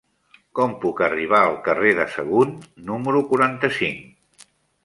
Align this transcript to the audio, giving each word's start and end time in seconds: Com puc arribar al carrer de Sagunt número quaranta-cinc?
Com 0.59 0.71
puc 0.85 1.03
arribar 1.07 1.41
al 1.49 1.59
carrer 1.69 1.93
de 2.01 2.07
Sagunt 2.15 2.57
número 2.91 3.25
quaranta-cinc? 3.35 4.51